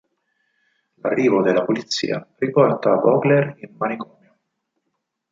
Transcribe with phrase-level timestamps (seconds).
[0.95, 4.37] L'arrivo della polizia riporta Vogler in manicomio.